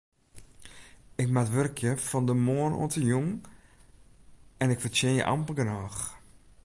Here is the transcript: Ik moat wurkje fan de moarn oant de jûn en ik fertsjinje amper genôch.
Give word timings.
Ik 1.21 1.29
moat 1.33 1.49
wurkje 1.53 1.91
fan 2.07 2.25
de 2.29 2.33
moarn 2.45 2.73
oant 2.81 2.93
de 2.97 3.03
jûn 3.09 3.29
en 4.61 4.69
ik 4.73 4.81
fertsjinje 4.83 5.23
amper 5.33 5.55
genôch. 5.59 5.99